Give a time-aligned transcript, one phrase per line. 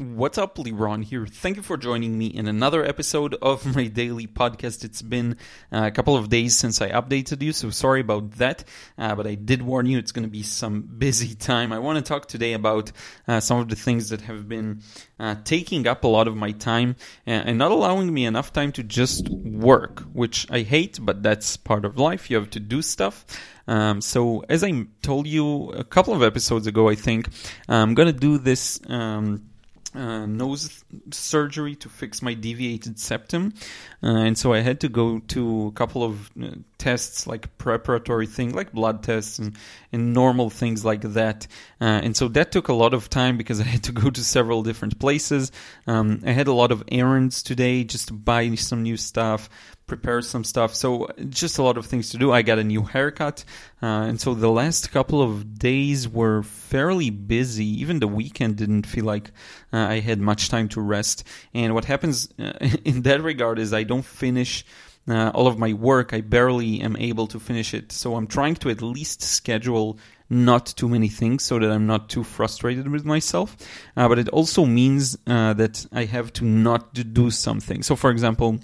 [0.00, 1.24] What's up, Liron here.
[1.24, 4.82] Thank you for joining me in another episode of my daily podcast.
[4.82, 5.36] It's been
[5.70, 8.64] uh, a couple of days since I updated you, so sorry about that.
[8.98, 11.72] Uh, but I did warn you it's going to be some busy time.
[11.72, 12.90] I want to talk today about
[13.28, 14.82] uh, some of the things that have been
[15.20, 18.72] uh, taking up a lot of my time and, and not allowing me enough time
[18.72, 22.30] to just work, which I hate, but that's part of life.
[22.30, 23.24] You have to do stuff.
[23.68, 27.28] Um, so, as I told you a couple of episodes ago, I think
[27.68, 28.80] I'm going to do this.
[28.88, 29.50] Um,
[29.94, 33.54] uh, nose surgery to fix my deviated septum,
[34.02, 38.26] uh, and so I had to go to a couple of uh, tests, like preparatory
[38.26, 39.56] things, like blood tests and,
[39.92, 41.46] and normal things like that.
[41.80, 44.24] Uh, and so that took a lot of time because I had to go to
[44.24, 45.50] several different places.
[45.86, 49.48] Um, I had a lot of errands today just to buy some new stuff,
[49.86, 50.74] prepare some stuff.
[50.74, 52.32] So just a lot of things to do.
[52.32, 53.44] I got a new haircut,
[53.82, 57.66] uh, and so the last couple of days were fairly busy.
[57.80, 59.30] Even the weekend didn't feel like
[59.72, 61.24] uh, I had much time to rest.
[61.52, 62.52] And what happens uh,
[62.84, 64.64] in that regard is I don't finish.
[65.06, 67.92] Uh, all of my work, I barely am able to finish it.
[67.92, 69.98] So I'm trying to at least schedule
[70.30, 73.54] not too many things so that I'm not too frustrated with myself.
[73.96, 77.82] Uh, but it also means uh, that I have to not do something.
[77.82, 78.60] So, for example,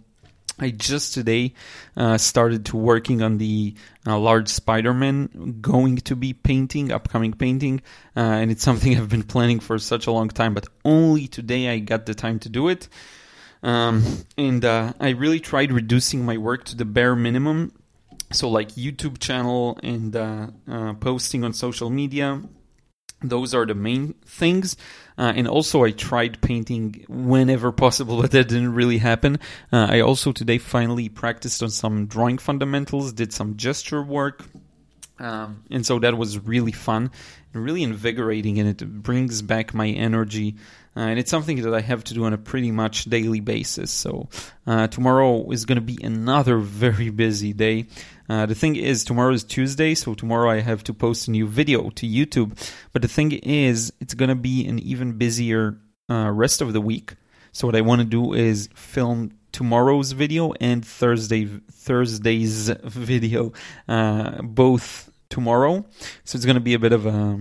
[0.60, 1.54] I just today
[1.96, 3.74] uh, started to working on the
[4.06, 7.80] uh, large Spider-Man going to be painting, upcoming painting,
[8.16, 11.68] uh, and it's something I've been planning for such a long time, but only today
[11.70, 12.88] I got the time to do it.
[13.62, 14.04] Um,
[14.38, 17.72] and uh, I really tried reducing my work to the bare minimum.
[18.32, 22.40] So, like YouTube channel and uh, uh, posting on social media,
[23.22, 24.76] those are the main things.
[25.18, 29.38] Uh, and also, I tried painting whenever possible, but that didn't really happen.
[29.72, 34.44] Uh, I also today finally practiced on some drawing fundamentals, did some gesture work.
[35.20, 37.10] Um, and so that was really fun
[37.52, 40.56] and really invigorating, and it brings back my energy.
[40.96, 43.90] Uh, and it's something that I have to do on a pretty much daily basis.
[43.90, 44.28] So
[44.66, 47.86] uh, tomorrow is going to be another very busy day.
[48.28, 51.46] Uh, the thing is, tomorrow is Tuesday, so tomorrow I have to post a new
[51.46, 52.58] video to YouTube.
[52.92, 55.78] But the thing is, it's going to be an even busier
[56.08, 57.14] uh, rest of the week.
[57.52, 63.52] So what I want to do is film tomorrow's video and Thursday Thursday's video,
[63.88, 65.86] uh, both tomorrow.
[66.24, 67.40] So it's going to be a bit of a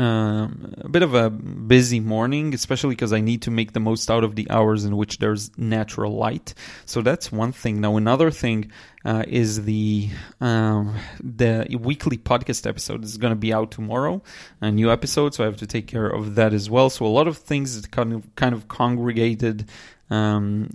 [0.00, 4.10] um, a bit of a busy morning, especially because I need to make the most
[4.10, 6.54] out of the hours in which there's natural light.
[6.86, 7.82] So that's one thing.
[7.82, 8.72] Now another thing
[9.04, 10.08] uh, is the
[10.40, 14.22] um, the weekly podcast episode is going to be out tomorrow,
[14.60, 15.34] a new episode.
[15.34, 16.90] So I have to take care of that as well.
[16.90, 19.68] So a lot of things that kind of kind of congregated
[20.10, 20.68] um,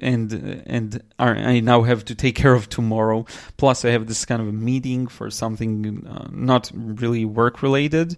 [0.00, 0.32] and
[0.66, 3.24] and are, I now have to take care of tomorrow.
[3.56, 8.16] Plus, I have this kind of a meeting for something uh, not really work related,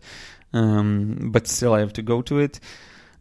[0.52, 2.60] um, but still I have to go to it.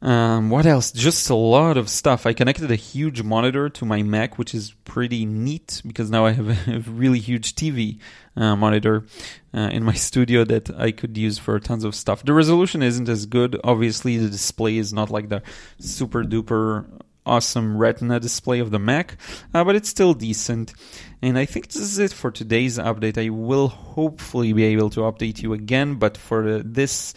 [0.01, 0.91] Um, what else?
[0.91, 2.25] Just a lot of stuff.
[2.25, 6.31] I connected a huge monitor to my Mac, which is pretty neat because now I
[6.31, 7.99] have a, really huge TV
[8.35, 9.05] uh, monitor
[9.53, 12.23] uh, in my studio that I could use for tons of stuff.
[12.23, 13.59] The resolution isn't as good.
[13.63, 15.41] Obviously, the display is not like the
[15.79, 16.85] super duper
[17.25, 19.17] awesome retina display of the Mac,
[19.53, 20.73] uh, but it's still decent.
[21.21, 23.17] And I think this is it for today's update.
[23.17, 27.13] I will hopefully be able to update you again, but for this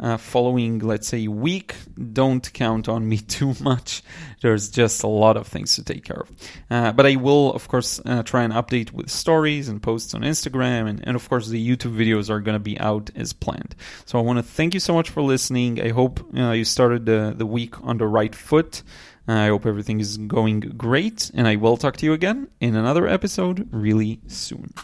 [0.00, 1.76] uh, following, let's say, week,
[2.12, 4.02] don't count on me too much.
[4.40, 6.32] There's just a lot of things to take care of.
[6.70, 10.22] Uh, but I will, of course, uh, try and update with stories and posts on
[10.22, 10.88] Instagram.
[10.88, 13.76] And, and of course, the YouTube videos are going to be out as planned.
[14.04, 15.80] So I want to thank you so much for listening.
[15.80, 18.82] I hope uh, you started the, the week on the right foot.
[19.26, 23.08] I hope everything is going great, and I will talk to you again in another
[23.08, 24.74] episode really soon.